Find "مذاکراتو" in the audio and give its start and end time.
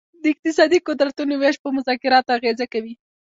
1.77-2.35